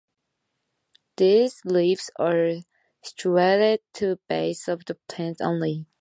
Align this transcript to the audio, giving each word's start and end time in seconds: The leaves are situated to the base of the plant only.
The 1.17 1.51
leaves 1.63 2.09
are 2.17 2.53
situated 3.03 3.81
to 3.93 4.05
the 4.07 4.19
base 4.27 4.67
of 4.67 4.83
the 4.85 4.97
plant 5.07 5.37
only. 5.41 5.85